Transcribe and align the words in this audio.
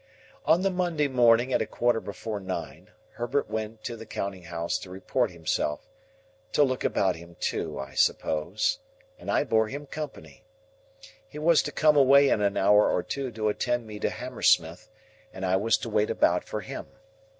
On 0.47 0.63
the 0.63 0.71
Monday 0.71 1.07
morning 1.07 1.53
at 1.53 1.61
a 1.61 1.67
quarter 1.67 2.01
before 2.01 2.39
nine, 2.39 2.89
Herbert 3.17 3.47
went 3.51 3.83
to 3.83 3.95
the 3.95 4.07
counting 4.07 4.45
house 4.45 4.79
to 4.79 4.89
report 4.89 5.29
himself,—to 5.29 6.63
look 6.63 6.83
about 6.83 7.17
him, 7.17 7.35
too, 7.39 7.77
I 7.77 7.93
suppose,—and 7.93 9.29
I 9.29 9.43
bore 9.43 9.67
him 9.67 9.85
company. 9.85 10.43
He 11.27 11.37
was 11.37 11.61
to 11.61 11.71
come 11.71 11.95
away 11.95 12.29
in 12.29 12.41
an 12.41 12.57
hour 12.57 12.89
or 12.89 13.03
two 13.03 13.29
to 13.33 13.49
attend 13.49 13.85
me 13.85 13.99
to 13.99 14.09
Hammersmith, 14.09 14.89
and 15.31 15.45
I 15.45 15.55
was 15.57 15.77
to 15.77 15.87
wait 15.87 16.09
about 16.09 16.45
for 16.45 16.61
him. 16.61 16.87